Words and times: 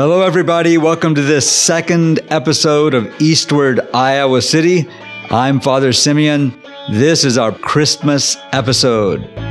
Hello, 0.00 0.22
everybody. 0.22 0.78
Welcome 0.78 1.16
to 1.16 1.22
this 1.22 1.50
second 1.50 2.20
episode 2.28 2.94
of 2.94 3.20
Eastward 3.20 3.80
Iowa 3.92 4.40
City. 4.40 4.88
I'm 5.28 5.58
Father 5.58 5.92
Simeon. 5.92 6.56
This 6.88 7.24
is 7.24 7.36
our 7.36 7.50
Christmas 7.50 8.36
episode. 8.52 9.47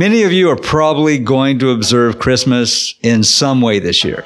Many 0.00 0.22
of 0.22 0.32
you 0.32 0.48
are 0.48 0.56
probably 0.56 1.18
going 1.18 1.58
to 1.58 1.72
observe 1.72 2.18
Christmas 2.18 2.94
in 3.02 3.22
some 3.22 3.60
way 3.60 3.80
this 3.80 4.02
year. 4.02 4.24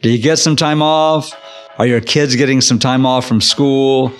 Do 0.00 0.08
you 0.08 0.16
get 0.16 0.38
some 0.38 0.56
time 0.56 0.80
off? 0.80 1.34
Are 1.76 1.86
your 1.86 2.00
kids 2.00 2.34
getting 2.34 2.62
some 2.62 2.78
time 2.78 3.04
off 3.04 3.28
from 3.28 3.42
school? 3.42 4.10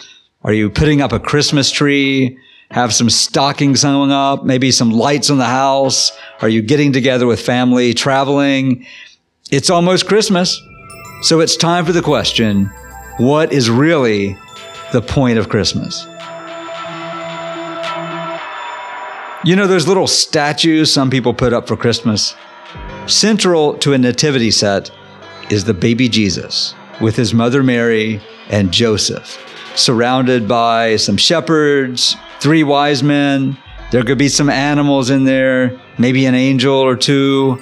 Are 0.44 0.52
you 0.52 0.68
putting 0.68 1.00
up 1.00 1.10
a 1.10 1.18
Christmas 1.18 1.70
tree? 1.70 2.38
Have 2.72 2.92
some 2.92 3.08
stockings 3.08 3.80
hung 3.80 4.12
up? 4.12 4.44
Maybe 4.44 4.70
some 4.70 4.90
lights 4.90 5.30
on 5.30 5.38
the 5.38 5.46
house? 5.46 6.12
Are 6.42 6.50
you 6.50 6.60
getting 6.60 6.92
together 6.92 7.26
with 7.26 7.40
family, 7.40 7.94
traveling? 7.94 8.86
It's 9.50 9.70
almost 9.70 10.06
Christmas. 10.06 10.60
So 11.22 11.40
it's 11.40 11.56
time 11.56 11.86
for 11.86 11.92
the 11.92 12.02
question, 12.02 12.66
what 13.16 13.50
is 13.50 13.70
really 13.70 14.36
the 14.92 15.00
point 15.00 15.38
of 15.38 15.48
Christmas? 15.48 16.06
You 19.44 19.56
know, 19.56 19.66
those 19.66 19.88
little 19.88 20.06
statues 20.06 20.92
some 20.92 21.10
people 21.10 21.34
put 21.34 21.52
up 21.52 21.66
for 21.66 21.76
Christmas? 21.76 22.36
Central 23.08 23.76
to 23.78 23.92
a 23.92 23.98
nativity 23.98 24.52
set 24.52 24.88
is 25.50 25.64
the 25.64 25.74
baby 25.74 26.08
Jesus 26.08 26.76
with 27.00 27.16
his 27.16 27.34
mother 27.34 27.64
Mary 27.64 28.20
and 28.50 28.70
Joseph, 28.70 29.36
surrounded 29.74 30.46
by 30.46 30.94
some 30.94 31.16
shepherds, 31.16 32.14
three 32.38 32.62
wise 32.62 33.02
men. 33.02 33.58
There 33.90 34.04
could 34.04 34.16
be 34.16 34.28
some 34.28 34.48
animals 34.48 35.10
in 35.10 35.24
there, 35.24 35.76
maybe 35.98 36.24
an 36.26 36.36
angel 36.36 36.76
or 36.76 36.94
two. 36.94 37.60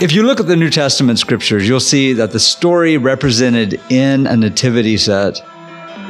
If 0.00 0.10
you 0.10 0.24
look 0.24 0.40
at 0.40 0.48
the 0.48 0.56
New 0.56 0.70
Testament 0.70 1.20
scriptures, 1.20 1.68
you'll 1.68 1.78
see 1.78 2.12
that 2.14 2.32
the 2.32 2.40
story 2.40 2.98
represented 2.98 3.80
in 3.88 4.26
a 4.26 4.36
nativity 4.36 4.96
set 4.96 5.40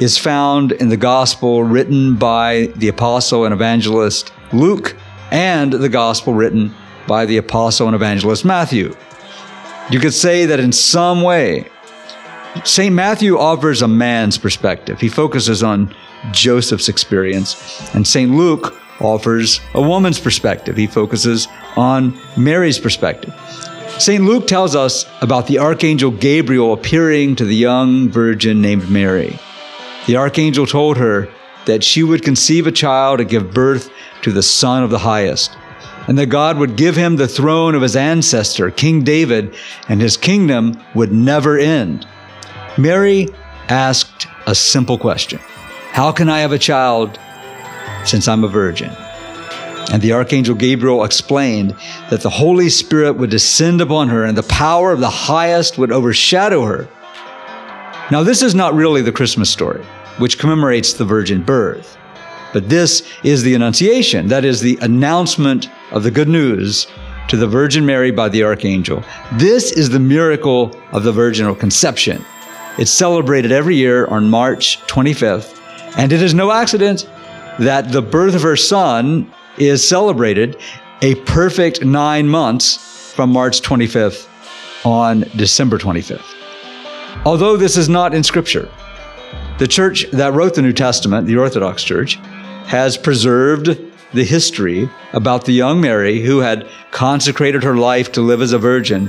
is 0.01 0.17
found 0.17 0.71
in 0.71 0.89
the 0.89 0.97
gospel 0.97 1.63
written 1.63 2.15
by 2.15 2.71
the 2.77 2.87
apostle 2.87 3.45
and 3.45 3.53
evangelist 3.53 4.31
Luke 4.53 4.95
and 5.31 5.73
the 5.73 5.89
gospel 5.89 6.33
written 6.33 6.73
by 7.07 7.25
the 7.25 7.37
apostle 7.37 7.87
and 7.87 7.95
evangelist 7.95 8.45
Matthew. 8.45 8.95
You 9.89 9.99
could 9.99 10.13
say 10.13 10.45
that 10.45 10.59
in 10.59 10.71
some 10.71 11.21
way, 11.21 11.67
St. 12.63 12.93
Matthew 12.93 13.37
offers 13.37 13.81
a 13.81 13.87
man's 13.87 14.37
perspective. 14.37 14.99
He 14.99 15.09
focuses 15.09 15.63
on 15.63 15.93
Joseph's 16.31 16.87
experience, 16.87 17.93
and 17.93 18.07
St. 18.07 18.31
Luke 18.31 18.79
offers 19.01 19.59
a 19.73 19.81
woman's 19.81 20.19
perspective. 20.19 20.77
He 20.77 20.87
focuses 20.87 21.47
on 21.75 22.17
Mary's 22.37 22.79
perspective. 22.79 23.33
St. 23.97 24.23
Luke 24.23 24.47
tells 24.47 24.75
us 24.75 25.05
about 25.21 25.47
the 25.47 25.59
archangel 25.59 26.11
Gabriel 26.11 26.73
appearing 26.73 27.35
to 27.35 27.45
the 27.45 27.55
young 27.55 28.09
virgin 28.09 28.61
named 28.61 28.89
Mary. 28.89 29.37
The 30.07 30.17
archangel 30.17 30.65
told 30.65 30.97
her 30.97 31.29
that 31.65 31.83
she 31.83 32.03
would 32.03 32.23
conceive 32.23 32.67
a 32.67 32.71
child 32.71 33.19
and 33.19 33.29
give 33.29 33.53
birth 33.53 33.89
to 34.21 34.31
the 34.31 34.43
Son 34.43 34.83
of 34.83 34.89
the 34.89 34.99
Highest, 34.99 35.55
and 36.07 36.17
that 36.17 36.27
God 36.27 36.57
would 36.57 36.75
give 36.75 36.95
him 36.95 37.15
the 37.15 37.27
throne 37.27 37.75
of 37.75 37.81
his 37.81 37.95
ancestor, 37.95 38.71
King 38.71 39.03
David, 39.03 39.55
and 39.87 40.01
his 40.01 40.17
kingdom 40.17 40.81
would 40.93 41.11
never 41.11 41.57
end. 41.57 42.05
Mary 42.77 43.29
asked 43.69 44.27
a 44.47 44.55
simple 44.55 44.97
question 44.97 45.39
How 45.91 46.11
can 46.11 46.29
I 46.29 46.39
have 46.39 46.51
a 46.51 46.59
child 46.59 47.19
since 48.05 48.27
I'm 48.27 48.43
a 48.43 48.47
virgin? 48.47 48.91
And 49.91 50.01
the 50.01 50.13
Archangel 50.13 50.55
Gabriel 50.55 51.03
explained 51.03 51.75
that 52.09 52.21
the 52.21 52.29
Holy 52.29 52.69
Spirit 52.69 53.13
would 53.13 53.29
descend 53.29 53.81
upon 53.81 54.09
her 54.09 54.23
and 54.23 54.37
the 54.37 54.43
power 54.43 54.91
of 54.91 54.99
the 54.99 55.09
highest 55.09 55.77
would 55.77 55.91
overshadow 55.91 56.65
her. 56.65 56.87
Now, 58.09 58.23
this 58.23 58.41
is 58.41 58.55
not 58.55 58.73
really 58.73 59.01
the 59.01 59.11
Christmas 59.11 59.49
story, 59.49 59.83
which 60.17 60.39
commemorates 60.39 60.93
the 60.93 61.05
virgin 61.05 61.41
birth. 61.41 61.97
But 62.53 62.69
this 62.69 63.03
is 63.23 63.41
the 63.43 63.55
Annunciation, 63.55 64.27
that 64.27 64.45
is 64.45 64.61
the 64.61 64.77
announcement 64.81 65.69
of 65.91 66.03
the 66.03 66.11
good 66.11 66.27
news 66.27 66.87
to 67.29 67.37
the 67.37 67.47
Virgin 67.47 67.85
Mary 67.85 68.11
by 68.11 68.29
the 68.29 68.43
Archangel. 68.43 69.03
This 69.33 69.71
is 69.71 69.89
the 69.89 69.99
miracle 69.99 70.75
of 70.91 71.03
the 71.03 71.11
virginal 71.11 71.55
conception. 71.55 72.23
It's 72.77 72.91
celebrated 72.91 73.51
every 73.51 73.75
year 73.75 74.05
on 74.07 74.29
March 74.29 74.79
25th, 74.87 75.59
and 75.97 76.11
it 76.11 76.21
is 76.21 76.33
no 76.33 76.51
accident 76.51 77.09
that 77.59 77.91
the 77.91 78.01
birth 78.01 78.35
of 78.35 78.41
her 78.41 78.55
son 78.55 79.31
is 79.57 79.87
celebrated 79.87 80.57
a 81.01 81.15
perfect 81.15 81.83
nine 81.83 82.27
months 82.27 83.11
from 83.13 83.31
March 83.31 83.61
25th 83.61 84.27
on 84.85 85.21
December 85.35 85.77
25th. 85.77 86.35
Although 87.25 87.57
this 87.57 87.77
is 87.77 87.89
not 87.89 88.13
in 88.13 88.23
Scripture, 88.23 88.69
the 89.59 89.67
church 89.67 90.09
that 90.11 90.33
wrote 90.33 90.55
the 90.55 90.61
New 90.61 90.73
Testament, 90.73 91.27
the 91.27 91.37
Orthodox 91.37 91.83
Church, 91.83 92.15
has 92.65 92.97
preserved 92.97 93.77
the 94.13 94.23
history 94.23 94.89
about 95.13 95.45
the 95.45 95.51
young 95.51 95.81
Mary 95.81 96.21
who 96.21 96.39
had 96.39 96.67
consecrated 96.91 97.63
her 97.63 97.75
life 97.75 98.11
to 98.13 98.21
live 98.21 98.41
as 98.41 98.53
a 98.53 98.59
virgin, 98.59 99.07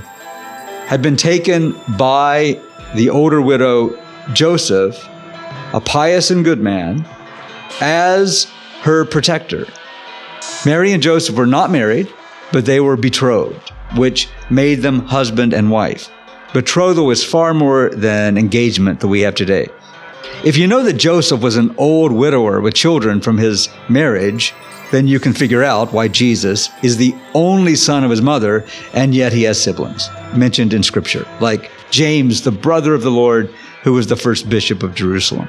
had 0.86 1.02
been 1.02 1.16
taken 1.16 1.74
by 1.96 2.60
the 2.94 3.10
older 3.10 3.40
widow 3.40 3.98
Joseph, 4.32 4.96
a 5.72 5.80
pious 5.80 6.30
and 6.30 6.44
good 6.44 6.60
man, 6.60 7.06
as 7.80 8.44
her 8.82 9.04
protector. 9.04 9.66
Mary 10.64 10.92
and 10.92 11.02
Joseph 11.02 11.36
were 11.36 11.46
not 11.46 11.70
married, 11.70 12.10
but 12.52 12.64
they 12.64 12.80
were 12.80 12.96
betrothed, 12.96 13.72
which 13.96 14.28
made 14.50 14.80
them 14.80 15.00
husband 15.00 15.52
and 15.52 15.70
wife. 15.70 16.10
Betrothal 16.52 17.06
was 17.06 17.24
far 17.24 17.52
more 17.52 17.90
than 17.90 18.38
engagement 18.38 19.00
that 19.00 19.08
we 19.08 19.22
have 19.22 19.34
today. 19.34 19.68
If 20.44 20.56
you 20.56 20.66
know 20.66 20.82
that 20.82 20.94
Joseph 20.94 21.40
was 21.40 21.56
an 21.56 21.74
old 21.78 22.12
widower 22.12 22.60
with 22.60 22.74
children 22.74 23.20
from 23.20 23.38
his 23.38 23.68
marriage, 23.88 24.54
then 24.90 25.08
you 25.08 25.18
can 25.18 25.32
figure 25.32 25.64
out 25.64 25.92
why 25.92 26.08
Jesus 26.08 26.68
is 26.82 26.96
the 26.96 27.14
only 27.34 27.74
son 27.74 28.04
of 28.04 28.10
his 28.10 28.22
mother, 28.22 28.66
and 28.92 29.14
yet 29.14 29.32
he 29.32 29.42
has 29.44 29.62
siblings 29.62 30.08
mentioned 30.36 30.74
in 30.74 30.82
Scripture, 30.82 31.26
like 31.40 31.70
James, 31.90 32.42
the 32.42 32.52
brother 32.52 32.94
of 32.94 33.02
the 33.02 33.10
Lord, 33.10 33.48
who 33.82 33.92
was 33.92 34.06
the 34.06 34.16
first 34.16 34.48
bishop 34.48 34.82
of 34.82 34.94
Jerusalem. 34.94 35.48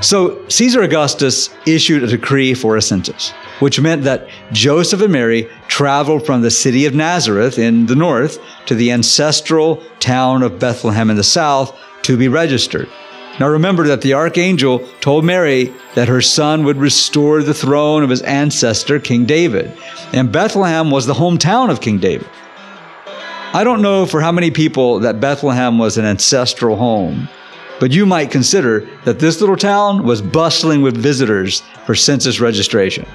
So 0.00 0.46
Caesar 0.48 0.82
Augustus 0.82 1.50
issued 1.66 2.04
a 2.04 2.06
decree 2.06 2.54
for 2.54 2.76
a 2.76 2.82
census, 2.82 3.30
which 3.58 3.80
meant 3.80 4.04
that 4.04 4.28
Joseph 4.52 5.00
and 5.00 5.12
Mary 5.12 5.48
traveled 5.66 6.24
from 6.24 6.42
the 6.42 6.50
city 6.50 6.86
of 6.86 6.94
Nazareth 6.94 7.58
in 7.58 7.86
the 7.86 7.96
north 7.96 8.38
to 8.66 8.76
the 8.76 8.92
ancestral 8.92 9.82
town 9.98 10.44
of 10.44 10.60
Bethlehem 10.60 11.10
in 11.10 11.16
the 11.16 11.24
south 11.24 11.76
to 12.02 12.16
be 12.16 12.28
registered. 12.28 12.88
Now 13.38 13.48
remember 13.48 13.86
that 13.86 14.02
the 14.02 14.14
archangel 14.14 14.80
told 15.00 15.24
Mary 15.24 15.72
that 15.94 16.08
her 16.08 16.20
son 16.20 16.64
would 16.64 16.76
restore 16.76 17.42
the 17.42 17.54
throne 17.54 18.02
of 18.02 18.10
his 18.10 18.22
ancestor, 18.22 18.98
King 18.98 19.26
David. 19.26 19.76
And 20.12 20.32
Bethlehem 20.32 20.90
was 20.90 21.06
the 21.06 21.14
hometown 21.14 21.70
of 21.70 21.80
King 21.80 21.98
David. 21.98 22.28
I 23.54 23.64
don't 23.64 23.80
know 23.80 24.06
for 24.06 24.20
how 24.20 24.32
many 24.32 24.50
people 24.50 25.00
that 25.00 25.20
Bethlehem 25.20 25.78
was 25.78 25.96
an 25.96 26.04
ancestral 26.04 26.76
home, 26.76 27.28
but 27.80 27.92
you 27.92 28.04
might 28.04 28.30
consider 28.30 28.86
that 29.04 29.20
this 29.20 29.40
little 29.40 29.56
town 29.56 30.04
was 30.04 30.20
bustling 30.20 30.82
with 30.82 30.96
visitors 30.96 31.62
for 31.86 31.94
census 31.94 32.40
registration. 32.40 33.06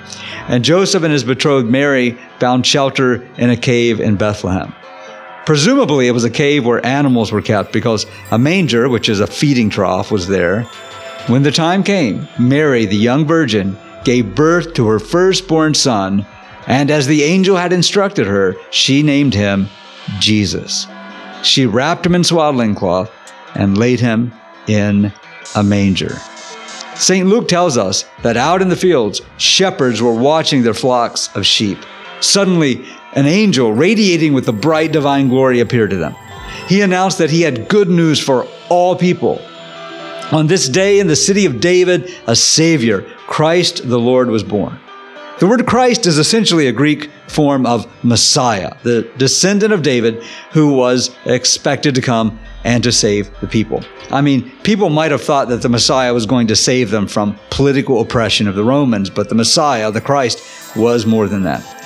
And 0.47 0.63
Joseph 0.63 1.03
and 1.03 1.13
his 1.13 1.23
betrothed 1.23 1.69
Mary 1.69 2.17
found 2.39 2.65
shelter 2.65 3.27
in 3.37 3.49
a 3.49 3.57
cave 3.57 3.99
in 3.99 4.15
Bethlehem. 4.15 4.73
Presumably, 5.45 6.07
it 6.07 6.11
was 6.11 6.23
a 6.23 6.29
cave 6.29 6.65
where 6.65 6.85
animals 6.85 7.31
were 7.31 7.41
kept 7.41 7.73
because 7.73 8.05
a 8.31 8.39
manger, 8.39 8.87
which 8.87 9.09
is 9.09 9.19
a 9.19 9.27
feeding 9.27 9.69
trough, 9.69 10.09
was 10.09 10.27
there. 10.27 10.63
When 11.27 11.43
the 11.43 11.51
time 11.51 11.83
came, 11.83 12.27
Mary, 12.39 12.85
the 12.85 12.95
young 12.95 13.25
virgin, 13.25 13.77
gave 14.05 14.35
birth 14.35 14.73
to 14.75 14.87
her 14.87 14.99
firstborn 14.99 15.73
son, 15.73 16.25
and 16.67 16.89
as 16.89 17.07
the 17.07 17.23
angel 17.23 17.57
had 17.57 17.73
instructed 17.73 18.25
her, 18.25 18.55
she 18.71 19.03
named 19.03 19.33
him 19.33 19.67
Jesus. 20.19 20.87
She 21.43 21.65
wrapped 21.65 22.05
him 22.05 22.15
in 22.15 22.23
swaddling 22.23 22.75
cloth 22.75 23.11
and 23.55 23.77
laid 23.77 23.99
him 23.99 24.33
in 24.67 25.11
a 25.55 25.63
manger. 25.63 26.15
St. 26.95 27.27
Luke 27.27 27.47
tells 27.47 27.77
us 27.77 28.05
that 28.21 28.37
out 28.37 28.61
in 28.61 28.69
the 28.69 28.75
fields, 28.75 29.21
shepherds 29.37 30.01
were 30.01 30.13
watching 30.13 30.63
their 30.63 30.73
flocks 30.73 31.29
of 31.35 31.45
sheep. 31.45 31.79
Suddenly, 32.21 32.85
an 33.15 33.25
angel 33.25 33.73
radiating 33.73 34.33
with 34.33 34.45
the 34.45 34.53
bright 34.53 34.91
divine 34.91 35.29
glory 35.29 35.59
appeared 35.59 35.91
to 35.91 35.97
them. 35.97 36.15
He 36.67 36.81
announced 36.81 37.17
that 37.17 37.29
he 37.29 37.41
had 37.41 37.67
good 37.67 37.89
news 37.89 38.19
for 38.19 38.47
all 38.69 38.95
people. 38.95 39.41
On 40.31 40.47
this 40.47 40.67
day 40.67 40.99
in 40.99 41.07
the 41.07 41.15
city 41.15 41.45
of 41.45 41.59
David, 41.59 42.11
a 42.27 42.35
Savior, 42.35 43.01
Christ 43.27 43.87
the 43.87 43.99
Lord, 43.99 44.29
was 44.29 44.43
born. 44.43 44.79
The 45.39 45.47
word 45.47 45.65
Christ 45.65 46.05
is 46.05 46.17
essentially 46.17 46.67
a 46.67 46.71
Greek 46.71 47.09
form 47.27 47.65
of 47.65 47.87
Messiah, 48.03 48.75
the 48.83 49.09
descendant 49.17 49.73
of 49.73 49.81
David 49.81 50.23
who 50.51 50.73
was 50.73 51.15
expected 51.25 51.95
to 51.95 52.01
come 52.01 52.39
and 52.63 52.83
to 52.83 52.91
save 52.91 53.29
the 53.41 53.47
people. 53.47 53.83
I 54.11 54.21
mean, 54.21 54.51
people 54.63 54.89
might 54.89 55.11
have 55.11 55.23
thought 55.23 55.49
that 55.49 55.61
the 55.61 55.69
Messiah 55.69 56.13
was 56.13 56.25
going 56.25 56.47
to 56.47 56.55
save 56.55 56.91
them 56.91 57.07
from 57.07 57.37
political 57.49 57.99
oppression 57.99 58.47
of 58.47 58.55
the 58.55 58.63
Romans, 58.63 59.09
but 59.09 59.29
the 59.29 59.35
Messiah, 59.35 59.91
the 59.91 60.01
Christ, 60.01 60.41
was 60.75 61.05
more 61.05 61.27
than 61.27 61.43
that. 61.43 61.82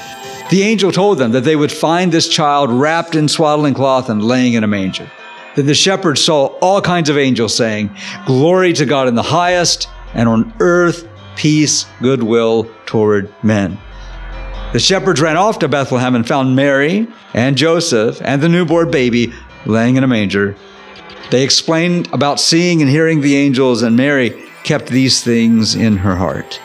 The 0.50 0.64
angel 0.64 0.94
told 0.94 1.18
them 1.18 1.32
that 1.32 1.44
they 1.44 1.58
would 1.58 1.72
find 1.72 2.12
this 2.12 2.30
child 2.30 2.72
wrapped 2.72 3.16
in 3.16 3.28
swaddling 3.28 3.74
cloth 3.74 4.10
and 4.10 4.24
laying 4.24 4.54
in 4.54 4.64
a 4.64 4.68
manger. 4.68 5.12
Then 5.56 5.66
the 5.66 5.74
shepherds 5.74 6.24
saw 6.24 6.46
all 6.62 6.82
kinds 6.82 7.10
of 7.10 7.18
angels 7.18 7.54
saying, 7.54 7.96
Glory 8.26 8.72
to 8.74 8.86
God 8.86 9.08
in 9.08 9.16
the 9.16 9.24
highest, 9.24 9.90
and 10.14 10.30
on 10.30 10.54
earth 10.60 11.08
peace, 11.36 11.86
goodwill 12.02 12.70
toward 12.86 13.34
men. 13.44 13.78
The 14.72 14.80
shepherds 14.80 15.20
ran 15.20 15.36
off 15.36 15.60
to 15.60 15.68
Bethlehem 15.68 16.16
and 16.16 16.28
found 16.28 16.56
Mary 16.56 17.08
and 17.34 17.58
Joseph 17.58 18.22
and 18.22 18.42
the 18.42 18.50
newborn 18.50 18.90
baby 18.90 19.34
laying 19.66 19.98
in 19.98 20.04
a 20.04 20.08
manger. 20.08 20.56
They 21.30 21.44
explained 21.44 22.08
about 22.14 22.40
seeing 22.40 22.82
and 22.82 22.90
hearing 22.90 23.20
the 23.20 23.36
angels, 23.36 23.82
and 23.82 23.98
Mary 23.98 24.42
kept 24.64 24.88
these 24.88 25.24
things 25.24 25.76
in 25.76 25.98
her 25.98 26.16
heart. 26.16 26.62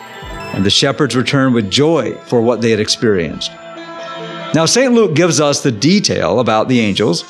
And 0.55 0.65
the 0.65 0.71
shepherds 0.71 1.17
returned 1.17 1.55
with 1.55 1.71
joy 1.71 2.15
for 2.27 2.41
what 2.41 2.61
they 2.61 2.71
had 2.71 2.81
experienced. 2.81 3.51
Now, 4.55 4.67
St. 4.67 4.93
Luke 4.93 5.15
gives 5.15 5.41
us 5.41 5.63
the 5.63 5.73
detail 5.73 6.39
about 6.39 6.69
the 6.69 6.81
angels. 6.81 7.25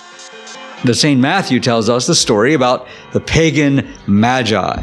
The 0.85 0.95
St. 0.95 1.21
Matthew 1.21 1.61
tells 1.61 1.89
us 1.89 2.07
the 2.07 2.15
story 2.15 2.55
about 2.55 2.89
the 3.13 3.21
pagan 3.21 3.95
magi 4.07 4.81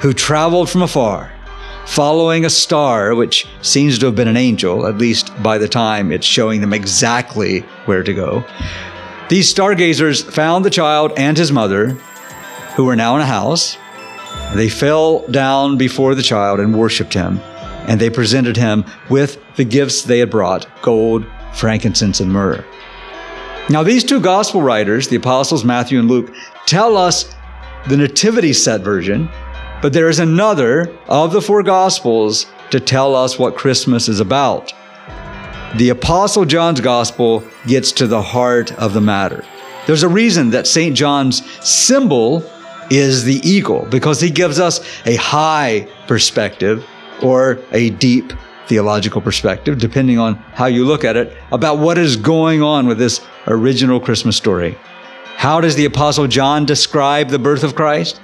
who 0.00 0.14
traveled 0.14 0.70
from 0.70 0.82
afar 0.82 1.30
following 1.86 2.44
a 2.44 2.50
star, 2.50 3.14
which 3.14 3.46
seems 3.60 3.98
to 3.98 4.06
have 4.06 4.14
been 4.14 4.28
an 4.28 4.36
angel, 4.36 4.86
at 4.86 4.98
least 4.98 5.30
by 5.42 5.58
the 5.58 5.68
time 5.68 6.12
it's 6.12 6.26
showing 6.26 6.60
them 6.60 6.72
exactly 6.72 7.60
where 7.86 8.02
to 8.02 8.14
go. 8.14 8.44
These 9.28 9.50
stargazers 9.50 10.22
found 10.22 10.64
the 10.64 10.70
child 10.70 11.12
and 11.16 11.36
his 11.36 11.52
mother, 11.52 11.90
who 12.76 12.84
were 12.86 12.96
now 12.96 13.16
in 13.16 13.22
a 13.22 13.26
house. 13.26 13.76
They 14.54 14.68
fell 14.68 15.26
down 15.28 15.76
before 15.76 16.14
the 16.14 16.22
child 16.22 16.60
and 16.60 16.78
worshiped 16.78 17.14
him, 17.14 17.40
and 17.86 18.00
they 18.00 18.10
presented 18.10 18.56
him 18.56 18.84
with 19.10 19.38
the 19.56 19.64
gifts 19.64 20.02
they 20.02 20.20
had 20.20 20.30
brought 20.30 20.66
gold, 20.82 21.26
frankincense, 21.54 22.20
and 22.20 22.30
myrrh. 22.30 22.64
Now, 23.70 23.82
these 23.82 24.04
two 24.04 24.20
gospel 24.20 24.62
writers, 24.62 25.08
the 25.08 25.16
apostles 25.16 25.64
Matthew 25.64 25.98
and 25.98 26.08
Luke, 26.08 26.34
tell 26.66 26.96
us 26.96 27.34
the 27.88 27.96
nativity 27.96 28.52
set 28.52 28.80
version 28.80 29.28
but 29.82 29.92
there 29.92 30.08
is 30.08 30.20
another 30.20 30.96
of 31.08 31.32
the 31.32 31.42
four 31.42 31.64
Gospels 31.64 32.46
to 32.70 32.78
tell 32.78 33.14
us 33.16 33.38
what 33.38 33.56
Christmas 33.56 34.08
is 34.08 34.20
about. 34.20 34.72
The 35.76 35.88
Apostle 35.88 36.44
John's 36.44 36.80
Gospel 36.80 37.42
gets 37.66 37.90
to 37.92 38.06
the 38.06 38.22
heart 38.22 38.72
of 38.78 38.94
the 38.94 39.00
matter. 39.00 39.44
There's 39.86 40.04
a 40.04 40.08
reason 40.08 40.50
that 40.50 40.68
St. 40.68 40.96
John's 40.96 41.44
symbol 41.66 42.48
is 42.90 43.24
the 43.24 43.40
eagle, 43.42 43.86
because 43.90 44.20
he 44.20 44.30
gives 44.30 44.60
us 44.60 44.80
a 45.04 45.16
high 45.16 45.88
perspective 46.06 46.86
or 47.20 47.58
a 47.72 47.90
deep 47.90 48.32
theological 48.66 49.20
perspective, 49.20 49.78
depending 49.78 50.18
on 50.18 50.34
how 50.54 50.66
you 50.66 50.84
look 50.84 51.04
at 51.04 51.16
it, 51.16 51.36
about 51.50 51.78
what 51.78 51.98
is 51.98 52.16
going 52.16 52.62
on 52.62 52.86
with 52.86 52.98
this 52.98 53.20
original 53.46 54.00
Christmas 54.00 54.36
story. 54.36 54.76
How 55.36 55.60
does 55.60 55.74
the 55.74 55.86
Apostle 55.86 56.26
John 56.28 56.64
describe 56.64 57.28
the 57.28 57.38
birth 57.38 57.64
of 57.64 57.74
Christ? 57.74 58.20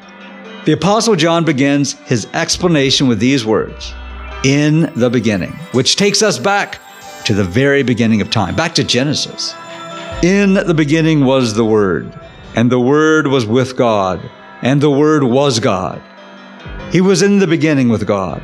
The 0.65 0.73
Apostle 0.73 1.17
John 1.17 1.45
begins 1.45 1.95
his 2.01 2.27
explanation 2.35 3.09
with 3.09 3.19
these 3.19 3.45
words 3.45 3.93
In 4.45 4.93
the 4.95 5.11
beginning, 5.11 5.53
which 5.73 5.97
takes 5.97 6.23
us 6.23 6.39
back 6.39 6.81
to 7.25 7.35
the 7.35 7.45
very 7.45 7.83
beginning 7.83 8.21
of 8.21 8.31
time, 8.31 8.55
back 8.55 8.75
to 8.77 8.85
Genesis. 8.85 9.55
In 10.23 10.55
the 10.55 10.75
beginning 10.75 11.25
was 11.25 11.55
the 11.55 11.65
Word, 11.65 12.13
and 12.55 12.71
the 12.71 12.81
Word 12.81 13.27
was 13.27 13.47
with 13.47 13.77
God, 13.77 14.21
and 14.63 14.81
the 14.81 14.91
Word 14.91 15.25
was 15.25 15.61
God. 15.61 16.03
He 16.91 17.01
was 17.01 17.23
in 17.23 17.39
the 17.39 17.47
beginning 17.47 17.89
with 17.89 18.07
God. 18.07 18.43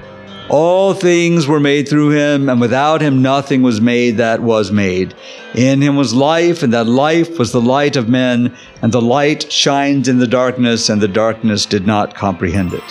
All 0.51 0.93
things 0.93 1.47
were 1.47 1.61
made 1.61 1.89
through 1.89 2.11
him, 2.11 2.51
and 2.51 2.61
without 2.61 3.01
him 3.01 3.23
nothing 3.23 3.63
was 3.63 3.81
made 3.81 4.19
that 4.19 4.43
was 4.43 4.71
made. 4.71 5.15
In 5.55 5.81
him 5.81 5.97
was 5.97 6.13
life, 6.13 6.63
and 6.63 6.71
that 6.75 6.87
life 6.87 7.39
was 7.39 7.53
the 7.53 7.63
light 7.63 7.97
of 7.97 8.11
men, 8.11 8.55
and 8.83 8.93
the 8.93 9.01
light 9.01 9.51
shines 9.51 10.07
in 10.07 10.19
the 10.19 10.27
darkness, 10.27 10.91
and 10.91 11.01
the 11.01 11.09
darkness 11.09 11.65
did 11.65 11.87
not 11.87 12.15
comprehend 12.15 12.75
it. 12.75 12.85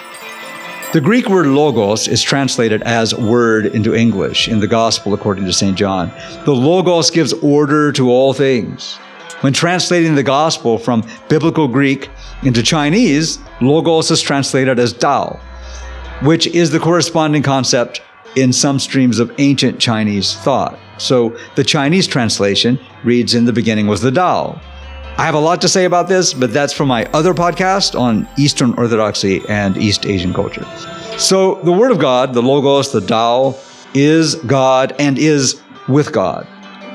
The 0.93 1.01
Greek 1.01 1.29
word 1.29 1.45
logos 1.45 2.07
is 2.07 2.23
translated 2.23 2.81
as 2.83 3.13
word 3.13 3.67
into 3.67 3.93
English 3.93 4.47
in 4.47 4.59
the 4.59 4.67
Gospel 4.67 5.13
according 5.13 5.45
to 5.45 5.53
St. 5.53 5.77
John. 5.77 6.11
The 6.45 6.55
logos 6.55 7.11
gives 7.11 7.33
order 7.33 7.91
to 7.91 8.09
all 8.09 8.33
things. 8.33 8.95
When 9.41 9.53
translating 9.53 10.15
the 10.15 10.23
Gospel 10.23 10.79
from 10.79 11.07
Biblical 11.29 11.67
Greek 11.67 12.09
into 12.41 12.63
Chinese, 12.63 13.37
logos 13.61 14.09
is 14.09 14.21
translated 14.21 14.79
as 14.79 14.93
Tao 14.93 15.39
which 16.21 16.47
is 16.47 16.71
the 16.71 16.79
corresponding 16.79 17.43
concept 17.43 18.01
in 18.35 18.53
some 18.53 18.79
streams 18.79 19.19
of 19.19 19.33
ancient 19.37 19.79
Chinese 19.79 20.35
thought. 20.35 20.77
So 20.97 21.37
the 21.55 21.63
Chinese 21.63 22.07
translation 22.07 22.79
reads 23.03 23.33
In 23.33 23.45
the 23.45 23.53
beginning 23.53 23.87
was 23.87 24.01
the 24.01 24.11
Tao. 24.11 24.59
I 25.17 25.25
have 25.25 25.35
a 25.35 25.39
lot 25.39 25.61
to 25.61 25.69
say 25.69 25.85
about 25.85 26.07
this, 26.07 26.33
but 26.33 26.51
that's 26.51 26.73
from 26.73 26.87
my 26.87 27.05
other 27.13 27.33
podcast 27.33 27.99
on 27.99 28.27
Eastern 28.37 28.73
Orthodoxy 28.73 29.41
and 29.47 29.77
East 29.77 30.07
Asian 30.07 30.33
culture. 30.33 30.65
So 31.17 31.55
the 31.63 31.71
Word 31.71 31.91
of 31.91 31.99
God, 31.99 32.33
the 32.33 32.41
Logos, 32.41 32.91
the 32.91 33.01
Tao, 33.01 33.55
is 33.93 34.35
God 34.35 34.95
and 34.97 35.19
is 35.19 35.61
with 35.87 36.11
God. 36.11 36.47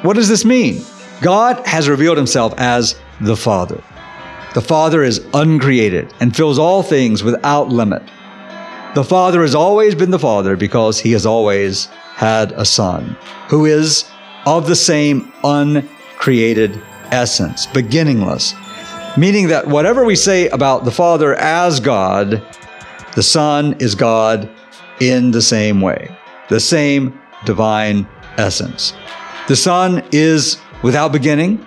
What 0.03 0.17
does 0.17 0.29
this 0.29 0.44
mean? 0.44 0.82
God 1.20 1.65
has 1.67 1.88
revealed 1.88 2.17
himself 2.17 2.55
as 2.56 2.99
the 3.20 3.37
Father. 3.37 3.82
The 4.55 4.62
Father 4.62 5.05
is 5.05 5.25
uncreated 5.35 6.12
and 6.20 6.35
fills 6.35 6.59
all 6.59 6.82
things 6.82 7.23
without 7.23 7.69
limit. 7.69 8.03
The 8.94 9.05
Father 9.05 9.43
has 9.43 9.55
always 9.55 9.94
been 9.94 10.11
the 10.11 10.19
Father 10.19 10.56
because 10.56 10.99
he 10.99 11.12
has 11.12 11.26
always 11.26 11.87
had 12.14 12.52
a 12.52 12.64
Son 12.64 13.17
who 13.49 13.67
is 13.67 14.11
of 14.46 14.67
the 14.67 14.75
same 14.75 15.31
uncreated 15.44 16.81
essence, 17.11 17.67
beginningless, 17.67 18.55
meaning 19.17 19.49
that 19.49 19.69
whatever 19.69 20.05
we 20.05 20.17
say 20.17 20.48
about 20.48 20.84
the 20.84 20.91
Father 20.91 21.34
as 21.34 21.81
God, 21.81 22.43
the 23.15 23.22
Son 23.22 23.77
is 23.79 23.94
God 23.94 24.48
in 25.01 25.32
the 25.32 25.43
same 25.43 25.82
way, 25.82 26.10
the 26.48 26.58
same 26.58 27.20
divine 27.44 28.08
essence. 28.39 28.94
The 29.48 29.56
Son 29.56 30.03
is 30.12 30.58
without 30.82 31.12
beginning, 31.12 31.65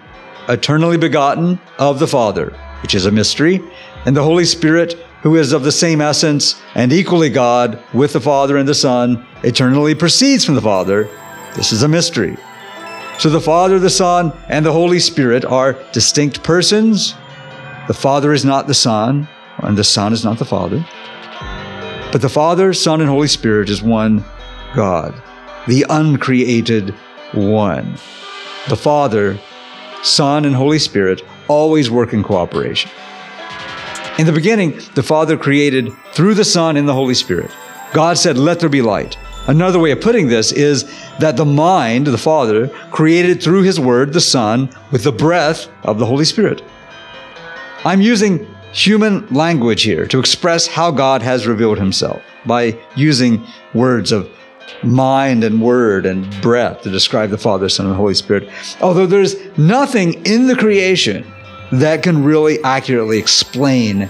eternally 0.50 0.98
begotten 0.98 1.60
of 1.78 2.00
the 2.00 2.08
Father, 2.08 2.50
which 2.82 2.96
is 2.96 3.06
a 3.06 3.12
mystery, 3.12 3.62
and 4.06 4.18
the 4.18 4.24
Holy 4.24 4.46
Spirit 4.46 4.96
who 5.22 5.36
is 5.36 5.54
of 5.54 5.64
the 5.64 5.72
same 5.72 6.02
essence 6.02 6.62
and 6.76 6.92
equally 6.92 7.30
God 7.30 7.82
with 7.94 8.14
the 8.14 8.22
Father 8.22 8.58
and 8.58 8.68
the 8.68 8.74
Son, 8.74 9.26
eternally 9.44 9.96
proceeds 9.96 10.46
from 10.46 10.56
the 10.56 10.62
Father. 10.62 11.10
This 11.56 11.72
is 11.72 11.84
a 11.84 11.88
mystery. 11.88 12.38
So 13.20 13.30
the 13.30 13.42
Father, 13.42 13.78
the 13.78 13.90
Son, 13.90 14.34
and 14.48 14.66
the 14.66 14.72
Holy 14.72 15.00
Spirit 15.00 15.46
are 15.46 15.74
distinct 15.92 16.44
persons. 16.44 17.14
The 17.88 17.94
Father 17.94 18.34
is 18.34 18.44
not 18.44 18.68
the 18.68 18.74
Son, 18.74 19.28
and 19.60 19.78
the 19.78 19.84
Son 19.84 20.12
is 20.12 20.24
not 20.24 20.40
the 20.40 20.46
Father. 20.46 20.84
But 22.12 22.22
the 22.22 22.30
Father, 22.30 22.74
Son, 22.74 23.00
and 23.00 23.10
Holy 23.10 23.28
Spirit 23.28 23.70
is 23.70 23.84
one 23.84 24.26
God, 24.74 25.14
the 25.68 25.86
uncreated 25.90 26.96
one. 27.34 27.94
The 28.70 28.76
Father, 28.76 29.40
Son, 30.02 30.46
and 30.46 30.56
Holy 30.56 30.80
Spirit 30.80 31.22
always 31.48 31.92
work 31.92 32.14
in 32.14 32.24
cooperation. 32.24 32.90
In 34.18 34.26
the 34.26 34.34
beginning, 34.34 34.80
the 34.94 35.04
Father 35.04 35.38
created 35.38 35.92
through 36.14 36.34
the 36.34 36.46
Son 36.46 36.76
and 36.76 36.88
the 36.88 36.94
Holy 36.94 37.14
Spirit. 37.14 37.50
God 37.94 38.18
said, 38.18 38.38
Let 38.38 38.60
there 38.60 38.70
be 38.70 38.82
light. 38.82 39.18
Another 39.48 39.80
way 39.80 39.92
of 39.92 40.02
putting 40.02 40.28
this 40.28 40.52
is 40.52 40.84
that 41.20 41.38
the 41.38 41.46
mind, 41.46 42.08
the 42.08 42.18
Father, 42.18 42.68
created 42.92 43.42
through 43.42 43.64
His 43.64 43.80
Word, 43.80 44.14
the 44.14 44.22
Son, 44.22 44.70
with 44.92 45.04
the 45.04 45.12
breath 45.12 45.68
of 45.84 45.98
the 45.98 46.06
Holy 46.06 46.26
Spirit. 46.26 46.62
I'm 47.84 48.02
using 48.02 48.46
human 48.74 49.28
language 49.30 49.84
here 49.84 50.06
to 50.08 50.20
express 50.20 50.68
how 50.68 50.92
God 50.92 51.22
has 51.22 51.48
revealed 51.48 51.80
Himself 51.80 52.22
by 52.46 52.78
using 52.96 53.46
words 53.74 54.12
of 54.12 54.30
mind 54.84 55.44
and 55.44 55.62
word 55.62 56.06
and 56.06 56.30
breath 56.42 56.82
to 56.82 56.92
describe 56.92 57.30
the 57.30 57.38
Father, 57.38 57.70
Son, 57.70 57.88
and 57.88 57.96
Holy 57.96 58.14
Spirit. 58.14 58.50
Although 58.82 59.08
there's 59.08 59.36
nothing 59.58 60.26
in 60.26 60.48
the 60.48 60.56
creation 60.56 61.26
that 61.72 62.04
can 62.04 62.24
really 62.24 62.62
accurately 62.64 63.18
explain 63.18 64.10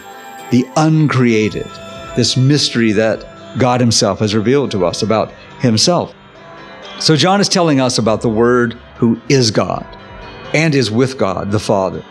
the 0.50 0.66
uncreated, 0.76 1.68
this 2.16 2.36
mystery 2.36 2.92
that 2.94 3.26
God 3.58 3.80
Himself 3.80 4.20
has 4.20 4.36
revealed 4.36 4.72
to 4.72 4.86
us 4.86 5.02
about 5.02 5.32
Himself. 5.60 6.14
So, 7.00 7.16
John 7.16 7.42
is 7.42 7.50
telling 7.50 7.80
us 7.80 7.98
about 7.98 8.22
the 8.22 8.30
Word 8.30 8.74
who 8.98 9.20
is 9.30 9.52
God 9.52 9.86
and 10.54 10.76
is 10.76 10.92
with 10.92 11.18
God, 11.18 11.52
the 11.52 11.60
Father. 11.60 12.04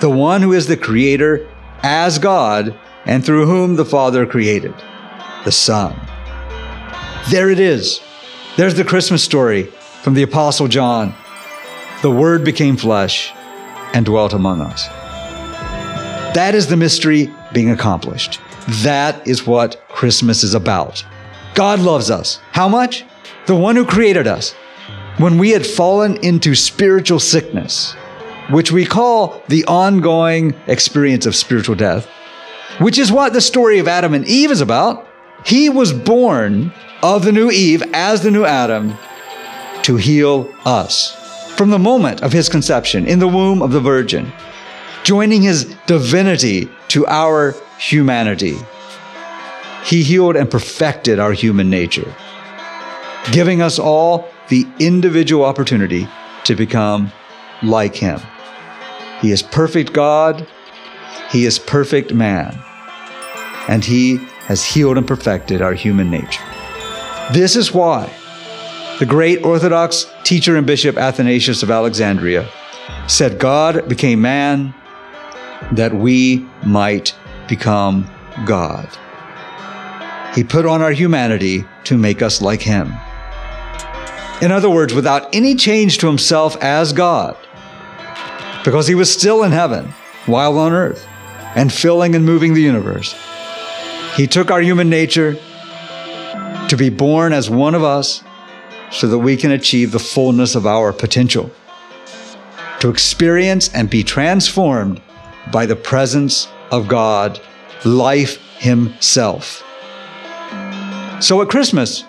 The 0.00 0.10
one 0.10 0.42
who 0.42 0.52
is 0.52 0.66
the 0.66 0.76
Creator 0.76 1.48
as 1.82 2.18
God 2.18 2.78
and 3.04 3.24
through 3.24 3.46
whom 3.46 3.76
the 3.76 3.84
Father 3.84 4.26
created, 4.26 4.74
the 5.44 5.52
Son. 5.52 5.98
There 7.30 7.50
it 7.50 7.60
is. 7.60 8.00
There's 8.56 8.74
the 8.74 8.84
Christmas 8.84 9.22
story 9.22 9.64
from 10.02 10.14
the 10.14 10.22
Apostle 10.22 10.68
John. 10.68 11.14
The 12.02 12.10
Word 12.10 12.44
became 12.44 12.76
flesh 12.76 13.32
and 13.92 14.06
dwelt 14.06 14.32
among 14.32 14.60
us. 14.60 14.86
That 16.34 16.54
is 16.54 16.66
the 16.66 16.76
mystery 16.76 17.32
being 17.52 17.70
accomplished. 17.70 18.40
That 18.82 19.26
is 19.26 19.46
what 19.46 19.82
Christmas 19.88 20.42
is 20.42 20.54
about. 20.54 21.04
God 21.54 21.80
loves 21.80 22.10
us. 22.10 22.40
How 22.52 22.68
much? 22.68 23.04
The 23.46 23.56
one 23.56 23.76
who 23.76 23.86
created 23.86 24.26
us. 24.26 24.52
When 25.18 25.38
we 25.38 25.50
had 25.50 25.66
fallen 25.66 26.16
into 26.18 26.54
spiritual 26.54 27.20
sickness, 27.20 27.94
which 28.50 28.70
we 28.70 28.84
call 28.84 29.42
the 29.48 29.64
ongoing 29.64 30.54
experience 30.66 31.26
of 31.26 31.34
spiritual 31.34 31.74
death, 31.74 32.06
which 32.78 32.98
is 32.98 33.10
what 33.10 33.32
the 33.32 33.40
story 33.40 33.78
of 33.78 33.88
Adam 33.88 34.12
and 34.14 34.26
Eve 34.26 34.50
is 34.50 34.60
about. 34.60 35.08
He 35.44 35.68
was 35.68 35.92
born 35.92 36.72
of 37.02 37.24
the 37.24 37.32
new 37.32 37.50
Eve 37.50 37.82
as 37.92 38.22
the 38.22 38.30
new 38.30 38.44
Adam 38.44 38.94
to 39.82 39.96
heal 39.96 40.52
us 40.64 41.25
from 41.56 41.70
the 41.70 41.78
moment 41.78 42.22
of 42.22 42.32
his 42.32 42.48
conception 42.48 43.06
in 43.06 43.18
the 43.18 43.28
womb 43.28 43.62
of 43.62 43.72
the 43.72 43.80
Virgin, 43.80 44.30
joining 45.04 45.42
his 45.42 45.74
divinity 45.86 46.68
to 46.88 47.06
our 47.06 47.54
humanity. 47.78 48.56
He 49.84 50.02
healed 50.02 50.36
and 50.36 50.50
perfected 50.50 51.18
our 51.18 51.32
human 51.32 51.70
nature, 51.70 52.14
giving 53.32 53.62
us 53.62 53.78
all 53.78 54.28
the 54.48 54.66
individual 54.78 55.44
opportunity 55.44 56.06
to 56.44 56.54
become 56.54 57.12
like 57.62 57.94
him. 57.94 58.20
He 59.20 59.32
is 59.32 59.42
perfect 59.42 59.92
God. 59.92 60.46
He 61.30 61.46
is 61.46 61.58
perfect 61.58 62.12
man. 62.12 62.58
And 63.68 63.84
he 63.84 64.18
has 64.46 64.64
healed 64.64 64.98
and 64.98 65.06
perfected 65.06 65.62
our 65.62 65.72
human 65.72 66.10
nature. 66.10 66.44
This 67.32 67.56
is 67.56 67.72
why 67.72 68.12
the 68.98 69.06
great 69.06 69.44
Orthodox 69.44 70.06
teacher 70.24 70.56
and 70.56 70.66
bishop 70.66 70.96
Athanasius 70.96 71.62
of 71.62 71.70
Alexandria 71.70 72.48
said 73.08 73.38
God 73.38 73.88
became 73.88 74.20
man 74.20 74.74
that 75.72 75.94
we 75.94 76.46
might 76.64 77.14
become 77.48 78.10
God. 78.46 78.88
He 80.34 80.44
put 80.44 80.66
on 80.66 80.82
our 80.82 80.92
humanity 80.92 81.64
to 81.84 81.98
make 81.98 82.22
us 82.22 82.40
like 82.40 82.62
him. 82.62 82.92
In 84.42 84.52
other 84.52 84.68
words, 84.68 84.92
without 84.92 85.34
any 85.34 85.54
change 85.54 85.98
to 85.98 86.06
himself 86.06 86.56
as 86.62 86.92
God, 86.92 87.36
because 88.64 88.86
he 88.86 88.94
was 88.94 89.12
still 89.12 89.44
in 89.44 89.52
heaven 89.52 89.92
while 90.26 90.58
on 90.58 90.72
earth 90.72 91.06
and 91.54 91.72
filling 91.72 92.14
and 92.14 92.24
moving 92.24 92.52
the 92.52 92.60
universe. 92.60 93.14
He 94.14 94.26
took 94.26 94.50
our 94.50 94.60
human 94.60 94.90
nature 94.90 95.38
to 96.68 96.76
be 96.76 96.90
born 96.90 97.32
as 97.32 97.48
one 97.48 97.74
of 97.74 97.84
us 97.84 98.22
so 98.90 99.06
that 99.08 99.18
we 99.18 99.36
can 99.36 99.50
achieve 99.50 99.92
the 99.92 99.98
fullness 99.98 100.54
of 100.54 100.66
our 100.66 100.92
potential, 100.92 101.50
to 102.80 102.90
experience 102.90 103.72
and 103.74 103.90
be 103.90 104.02
transformed 104.02 105.00
by 105.52 105.66
the 105.66 105.76
presence 105.76 106.48
of 106.70 106.88
God, 106.88 107.40
life 107.84 108.36
Himself. 108.58 109.62
So 111.20 111.40
at 111.40 111.48
Christmas, 111.48 112.02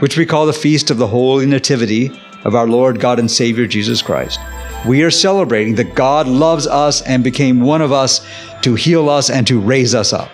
which 0.00 0.16
we 0.16 0.26
call 0.26 0.46
the 0.46 0.52
Feast 0.52 0.90
of 0.90 0.98
the 0.98 1.06
Holy 1.06 1.46
Nativity 1.46 2.10
of 2.44 2.54
our 2.54 2.66
Lord 2.66 3.00
God 3.00 3.18
and 3.18 3.30
Savior 3.30 3.66
Jesus 3.66 4.02
Christ, 4.02 4.38
we 4.86 5.02
are 5.02 5.10
celebrating 5.10 5.74
that 5.76 5.94
God 5.94 6.28
loves 6.28 6.66
us 6.66 7.02
and 7.02 7.24
became 7.24 7.60
one 7.60 7.82
of 7.82 7.90
us 7.90 8.24
to 8.62 8.74
heal 8.74 9.08
us 9.08 9.30
and 9.30 9.46
to 9.46 9.60
raise 9.60 9.94
us 9.94 10.12
up. 10.12 10.30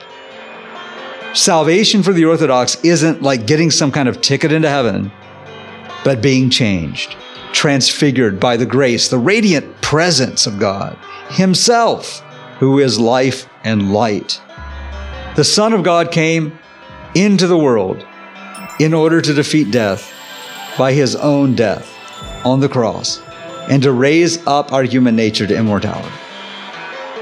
Salvation 1.34 2.02
for 2.02 2.12
the 2.12 2.24
Orthodox 2.24 2.76
isn't 2.84 3.22
like 3.22 3.46
getting 3.46 3.70
some 3.70 3.90
kind 3.90 4.08
of 4.08 4.20
ticket 4.20 4.52
into 4.52 4.68
heaven 4.68 5.10
but 6.04 6.22
being 6.22 6.50
changed, 6.50 7.16
transfigured 7.52 8.38
by 8.38 8.56
the 8.56 8.66
grace, 8.66 9.08
the 9.08 9.18
radiant 9.18 9.80
presence 9.80 10.46
of 10.46 10.60
God 10.60 10.96
Himself, 11.30 12.20
who 12.58 12.78
is 12.78 13.00
life 13.00 13.48
and 13.64 13.92
light. 13.92 14.40
The 15.34 15.44
Son 15.44 15.72
of 15.72 15.82
God 15.82 16.12
came 16.12 16.56
into 17.14 17.46
the 17.46 17.58
world 17.58 18.06
in 18.78 18.92
order 18.92 19.20
to 19.20 19.32
defeat 19.32 19.70
death 19.70 20.12
by 20.78 20.92
His 20.92 21.16
own 21.16 21.54
death 21.54 21.90
on 22.44 22.60
the 22.60 22.68
cross 22.68 23.20
and 23.70 23.82
to 23.82 23.92
raise 23.92 24.46
up 24.46 24.72
our 24.72 24.82
human 24.82 25.16
nature 25.16 25.46
to 25.46 25.56
immortality. 25.56 26.14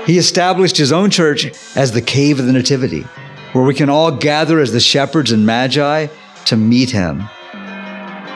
He 0.07 0.19
established 0.19 0.77
His 0.77 0.91
own 0.91 1.11
church 1.11 1.53
as 1.77 1.93
the 1.93 2.03
cave 2.03 2.41
of 2.41 2.47
the 2.47 2.53
Nativity, 2.53 3.03
where 3.53 3.65
we 3.65 3.75
can 3.75 3.89
all 3.89 4.11
gather 4.11 4.59
as 4.59 4.73
the 4.73 4.81
shepherds 4.81 5.31
and 5.31 5.47
magi 5.47 6.09
to 6.47 6.57
meet 6.57 6.91
Him 6.91 7.29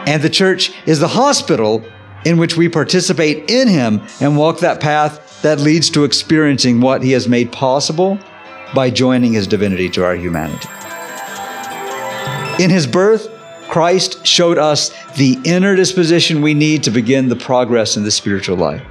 and 0.06 0.22
the 0.22 0.30
church 0.30 0.72
is 0.86 1.00
the 1.00 1.08
hospital 1.08 1.84
in 2.24 2.38
which 2.38 2.56
we 2.56 2.68
participate 2.68 3.50
in 3.50 3.68
Him 3.68 4.02
and 4.20 4.36
walk 4.36 4.60
that 4.60 4.80
path 4.80 5.42
that 5.42 5.60
leads 5.60 5.90
to 5.90 6.04
experiencing 6.04 6.80
what 6.80 7.02
He 7.02 7.12
has 7.12 7.28
made 7.28 7.52
possible 7.52 8.18
by 8.74 8.90
joining 8.90 9.32
His 9.32 9.46
divinity 9.46 9.90
to 9.90 10.04
our 10.04 10.14
humanity. 10.14 10.68
In 12.62 12.70
His 12.70 12.86
birth, 12.86 13.30
Christ 13.68 14.24
showed 14.24 14.58
us 14.58 14.90
the 15.16 15.38
inner 15.44 15.74
disposition 15.74 16.40
we 16.40 16.54
need 16.54 16.84
to 16.84 16.90
begin 16.90 17.28
the 17.28 17.36
progress 17.36 17.96
in 17.96 18.04
the 18.04 18.10
spiritual 18.10 18.56
life. 18.56 18.82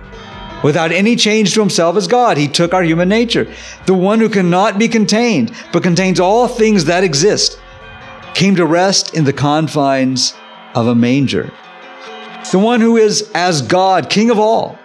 Without 0.64 0.92
any 0.92 1.16
change 1.16 1.54
to 1.54 1.60
himself 1.60 1.96
as 1.96 2.08
God, 2.08 2.38
he 2.38 2.48
took 2.48 2.74
our 2.74 2.84
human 2.84 3.08
nature. 3.08 3.52
The 3.86 3.94
one 3.94 4.20
who 4.20 4.30
cannot 4.30 4.80
be 4.80 4.88
contained, 4.88 5.54
but 5.72 5.84
contains 5.84 6.20
all 6.20 6.48
things 6.48 6.86
that 6.86 7.04
exist, 7.04 7.60
came 8.34 8.56
to 8.56 8.66
rest 8.66 9.14
in 9.14 9.26
the 9.26 9.34
confines 9.34 10.34
of 10.76 10.88
a 10.88 10.96
manger. 10.96 11.52
The 12.52 12.60
one 12.60 12.80
who 12.80 12.98
is 12.98 13.32
as 13.34 13.62
God, 13.62 14.10
King 14.10 14.30
of 14.30 14.38
all, 14.38 14.78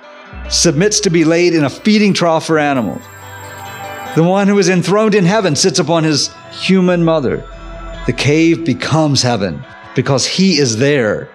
submits 0.49 1.00
to 1.00 1.11
be 1.11 1.25
laid 1.25 1.54
in 1.54 1.64
a 1.64 1.70
feeding 1.70 2.14
trough 2.14 2.47
for 2.47 2.59
animals. 2.59 3.02
The 4.16 4.25
one 4.25 4.49
who 4.49 4.59
is 4.59 4.68
enthroned 4.68 5.14
in 5.14 5.25
heaven 5.25 5.54
sits 5.54 5.78
upon 5.78 6.04
his 6.04 6.30
human 6.50 7.04
mother. 7.04 7.44
The 8.06 8.12
cave 8.12 8.64
becomes 8.64 9.23
heaven 9.23 9.64
because 9.94 10.26
he 10.26 10.59
is 10.59 10.78
there 10.78 11.28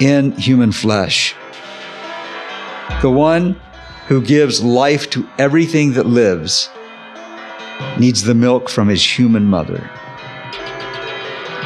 in 0.00 0.32
human 0.32 0.72
flesh. 0.72 1.36
The 3.02 3.10
one 3.10 3.60
who 4.08 4.22
gives 4.22 4.62
life 4.62 5.08
to 5.10 5.28
everything 5.38 5.92
that 5.92 6.06
lives 6.06 6.68
needs 7.98 8.22
the 8.22 8.34
milk 8.34 8.68
from 8.68 8.88
his 8.88 9.18
human 9.18 9.44
mother. 9.44 9.90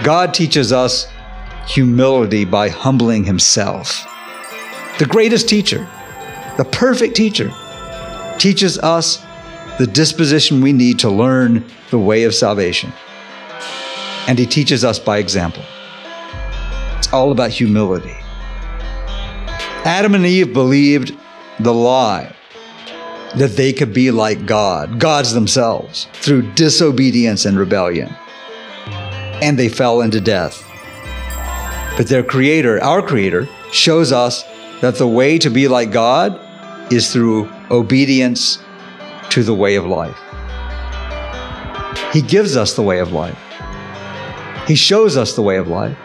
God 0.03 0.35
teaches 0.35 0.73
us 0.73 1.07
humility 1.69 2.45
by 2.45 2.69
humbling 2.69 3.25
himself. 3.25 4.07
The 4.99 5.07
greatest 5.07 5.49
teacher, 5.49 5.87
the 6.57 6.65
perfect 6.65 7.15
teacher, 7.15 7.53
teaches 8.39 8.79
us 8.79 9.25
the 9.79 9.87
disposition 9.87 10.61
we 10.61 10.73
need 10.73 10.99
to 11.01 11.11
learn 11.11 11.65
the 11.91 11.99
way 11.99 12.25
of 12.25 12.35
salvation. 12.35 12.93
And 14.27 14.39
he 14.39 14.47
teaches 14.47 14.85
us 14.85 14.99
by 14.99 15.19
example. 15.19 15.63
It's 16.97 17.13
all 17.13 17.33
about 17.33 17.51
humility. 17.51 18.17
Adam 19.85 20.15
and 20.15 20.27
Eve 20.27 20.53
believed 20.53 21.17
the 21.61 21.73
lie 21.73 22.35
that 23.37 23.57
they 23.57 23.73
could 23.73 23.93
be 23.93 24.11
like 24.11 24.47
God, 24.47 24.99
gods 24.99 25.33
themselves, 25.33 26.09
through 26.15 26.51
disobedience 26.53 27.45
and 27.45 27.59
rebellion. 27.59 28.15
And 29.41 29.59
they 29.59 29.69
fell 29.69 30.01
into 30.01 30.21
death. 30.21 30.68
But 31.99 32.07
their 32.07 32.23
creator, 32.23 32.81
our 32.81 33.03
creator, 33.03 33.49
shows 33.73 34.13
us 34.13 34.45
that 34.81 34.95
the 34.95 35.09
way 35.09 35.37
to 35.39 35.51
be 35.51 35.67
like 35.67 35.91
God 35.91 36.41
is 36.93 37.13
through 37.13 37.51
obedience 37.73 38.61
to 39.31 39.43
the 39.43 39.53
way 39.53 39.75
of 39.75 39.85
life. 39.85 40.17
He 42.13 42.23
gives 42.23 42.57
us 42.57 42.77
the 42.77 42.83
way 42.83 43.01
of 43.01 43.11
life. 43.11 43.37
He 44.69 44.77
shows 44.77 45.17
us 45.17 45.35
the 45.35 45.43
way 45.43 45.57
of 45.57 45.67
life. 45.67 45.99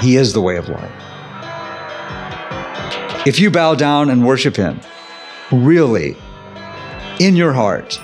He 0.00 0.14
is 0.14 0.32
the 0.32 0.40
way 0.40 0.56
of 0.58 0.68
life. 0.68 0.92
If 3.26 3.40
you 3.40 3.50
bow 3.50 3.74
down 3.74 4.10
and 4.10 4.24
worship 4.24 4.54
Him, 4.54 4.78
really, 5.50 6.16
in 7.18 7.34
your 7.34 7.52
heart, 7.52 8.00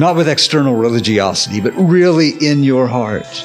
not 0.00 0.16
with 0.16 0.28
external 0.28 0.74
religiosity, 0.74 1.60
but 1.60 1.74
really 1.76 2.30
in 2.30 2.64
your 2.64 2.88
heart, 2.88 3.44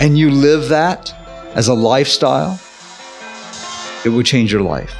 and 0.00 0.18
you 0.18 0.30
live 0.30 0.68
that 0.68 1.14
as 1.54 1.68
a 1.68 1.74
lifestyle, 1.74 2.60
it 4.04 4.10
will 4.10 4.22
change 4.22 4.52
your 4.52 4.62
life. 4.62 4.94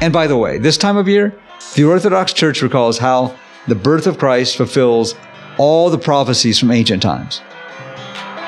And 0.00 0.12
by 0.12 0.26
the 0.26 0.36
way, 0.36 0.58
this 0.58 0.78
time 0.78 0.96
of 0.96 1.08
year, 1.08 1.38
the 1.74 1.84
Orthodox 1.84 2.32
Church 2.32 2.62
recalls 2.62 2.98
how 2.98 3.36
the 3.68 3.74
birth 3.74 4.06
of 4.06 4.18
Christ 4.18 4.56
fulfills 4.56 5.14
all 5.58 5.90
the 5.90 5.98
prophecies 5.98 6.58
from 6.58 6.70
ancient 6.70 7.02
times. 7.02 7.42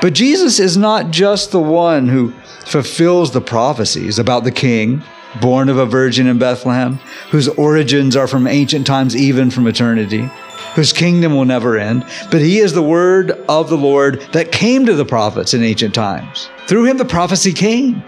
But 0.01 0.15
Jesus 0.15 0.59
is 0.59 0.77
not 0.77 1.11
just 1.11 1.53
the 1.53 1.61
one 1.61 2.09
who 2.09 2.33
fulfills 2.67 3.33
the 3.33 3.41
prophecies 3.41 4.19
about 4.19 4.45
the 4.45 4.51
king 4.51 5.03
born 5.41 5.69
of 5.69 5.79
a 5.79 5.87
virgin 5.87 6.27
in 6.27 6.39
Bethlehem, 6.39 6.97
whose 7.31 7.49
origins 7.49 8.17
are 8.17 8.27
from 8.27 8.47
ancient 8.47 8.87
times, 8.87 9.17
even 9.17 9.51
from 9.51 9.67
eternity. 9.67 10.29
Whose 10.75 10.93
kingdom 10.93 11.35
will 11.35 11.45
never 11.45 11.79
end, 11.79 12.05
but 12.31 12.41
he 12.41 12.59
is 12.59 12.73
the 12.73 12.83
word 12.83 13.33
of 13.49 13.69
the 13.69 13.76
Lord 13.76 14.21
that 14.33 14.52
came 14.52 14.87
to 14.87 14.95
the 14.95 15.05
prophets 15.05 15.55
in 15.55 15.62
ancient 15.62 15.95
times. 15.95 16.49
Through 16.67 16.87
him, 16.87 16.97
the 16.97 17.05
prophecy 17.05 17.52
came, 17.52 18.02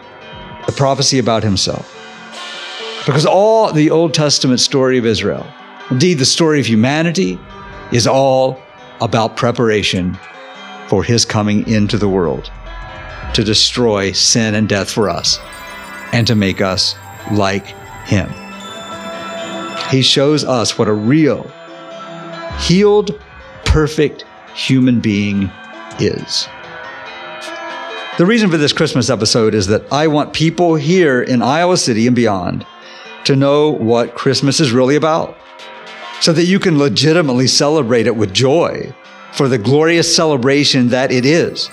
the 0.67 0.73
prophecy 0.73 1.19
about 1.19 1.43
himself. 1.43 1.91
Because 3.05 3.27
all 3.27 3.71
the 3.71 3.91
Old 3.91 4.15
Testament 4.15 4.61
story 4.61 4.97
of 4.97 5.05
Israel, 5.05 5.47
indeed 5.91 6.15
the 6.15 6.25
story 6.25 6.59
of 6.59 6.67
humanity, 6.67 7.39
is 7.93 8.07
all 8.07 8.63
about 9.01 9.37
preparation 9.37 10.19
for 10.89 11.05
his 11.05 11.25
coming 11.25 11.69
into 11.69 11.99
the 11.99 12.09
world 12.09 12.51
to 13.35 13.45
destroy 13.45 14.13
sin 14.13 14.55
and 14.55 14.69
death 14.69 14.91
for 14.91 15.11
us 15.11 15.39
and 16.13 16.27
to 16.27 16.35
make 16.35 16.61
us 16.61 16.95
like 17.33 17.67
him. 18.07 18.33
He 19.91 20.03
shows 20.03 20.45
us 20.45 20.79
what 20.79 20.89
a 20.89 20.93
real, 20.93 21.51
healed, 22.61 23.21
perfect 23.65 24.25
human 24.55 25.01
being 25.01 25.51
is. 25.99 26.49
The 28.17 28.27
reason 28.27 28.51
for 28.51 28.57
this 28.57 28.73
Christmas 28.73 29.11
episode 29.11 29.55
is 29.55 29.67
that 29.67 29.93
I 29.93 30.07
want 30.07 30.33
people 30.33 30.77
here 30.77 31.21
in 31.21 31.43
Iowa 31.43 31.77
City 31.77 32.07
and 32.07 32.15
beyond 32.15 32.65
to 33.25 33.35
know 33.35 33.71
what 33.71 34.15
Christmas 34.15 34.61
is 34.61 34.71
really 34.71 34.95
about 34.97 35.37
so 36.21 36.33
that 36.33 36.45
you 36.45 36.59
can 36.59 36.79
legitimately 36.79 37.49
celebrate 37.49 38.07
it 38.07 38.15
with 38.15 38.33
joy 38.33 38.95
for 39.33 39.49
the 39.49 39.59
glorious 39.59 40.15
celebration 40.15 40.89
that 40.91 41.11
it 41.11 41.25
is 41.25 41.69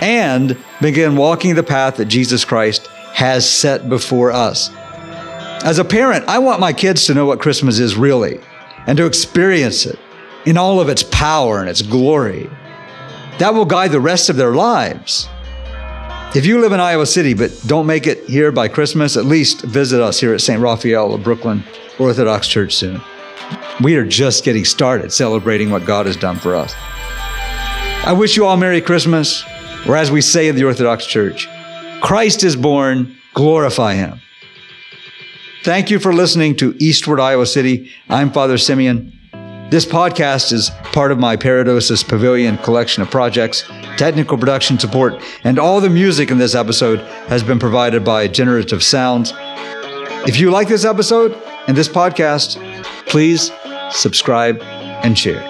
and 0.00 0.56
begin 0.80 1.14
walking 1.14 1.54
the 1.54 1.62
path 1.62 1.96
that 1.96 2.06
Jesus 2.06 2.44
Christ 2.44 2.86
has 3.12 3.48
set 3.48 3.88
before 3.88 4.32
us. 4.32 4.70
As 5.64 5.78
a 5.78 5.84
parent, 5.84 6.24
I 6.26 6.38
want 6.38 6.58
my 6.58 6.72
kids 6.72 7.06
to 7.06 7.14
know 7.14 7.26
what 7.26 7.38
Christmas 7.38 7.78
is 7.78 7.96
really 7.96 8.40
and 8.86 8.96
to 8.96 9.06
experience 9.06 9.84
it 9.84 9.98
in 10.44 10.56
all 10.56 10.80
of 10.80 10.88
its 10.88 11.02
power 11.02 11.60
and 11.60 11.68
its 11.68 11.82
glory. 11.82 12.50
That 13.38 13.54
will 13.54 13.64
guide 13.64 13.92
the 13.92 14.00
rest 14.00 14.28
of 14.28 14.36
their 14.36 14.54
lives. 14.54 15.28
If 16.34 16.46
you 16.46 16.60
live 16.60 16.72
in 16.72 16.80
Iowa 16.80 17.06
City 17.06 17.34
but 17.34 17.50
don't 17.66 17.86
make 17.86 18.06
it 18.06 18.24
here 18.24 18.52
by 18.52 18.68
Christmas, 18.68 19.16
at 19.16 19.26
least 19.26 19.62
visit 19.62 20.00
us 20.00 20.18
here 20.18 20.32
at 20.32 20.40
St. 20.40 20.60
Raphael 20.60 21.14
of 21.14 21.22
Brooklyn 21.22 21.62
Orthodox 21.98 22.48
Church 22.48 22.74
soon. 22.74 23.00
We 23.82 23.96
are 23.96 24.06
just 24.06 24.44
getting 24.44 24.64
started 24.64 25.12
celebrating 25.12 25.70
what 25.70 25.84
God 25.84 26.06
has 26.06 26.16
done 26.16 26.38
for 26.38 26.54
us. 26.54 26.74
I 28.04 28.14
wish 28.16 28.36
you 28.36 28.46
all 28.46 28.56
Merry 28.56 28.80
Christmas, 28.80 29.44
or 29.86 29.96
as 29.96 30.10
we 30.10 30.20
say 30.20 30.48
in 30.48 30.56
the 30.56 30.64
Orthodox 30.64 31.06
Church, 31.06 31.48
Christ 32.00 32.44
is 32.44 32.56
born, 32.56 33.16
glorify 33.34 33.94
him. 33.94 34.20
Thank 35.64 35.90
you 35.90 36.00
for 36.00 36.12
listening 36.12 36.56
to 36.56 36.74
Eastward 36.80 37.20
Iowa 37.20 37.46
City. 37.46 37.90
I'm 38.08 38.32
Father 38.32 38.58
Simeon. 38.58 39.12
This 39.72 39.86
podcast 39.86 40.52
is 40.52 40.68
part 40.92 41.12
of 41.12 41.18
my 41.18 41.34
Paradosis 41.34 42.02
Pavilion 42.02 42.58
collection 42.58 43.02
of 43.02 43.10
projects. 43.10 43.64
Technical 43.96 44.36
production 44.36 44.78
support 44.78 45.22
and 45.44 45.58
all 45.58 45.80
the 45.80 45.88
music 45.88 46.30
in 46.30 46.36
this 46.36 46.54
episode 46.54 46.98
has 47.28 47.42
been 47.42 47.58
provided 47.58 48.04
by 48.04 48.28
Generative 48.28 48.82
Sounds. 48.82 49.32
If 50.28 50.38
you 50.38 50.50
like 50.50 50.68
this 50.68 50.84
episode 50.84 51.32
and 51.68 51.74
this 51.74 51.88
podcast, 51.88 52.58
please 53.06 53.50
subscribe 53.90 54.60
and 54.60 55.16
share. 55.16 55.40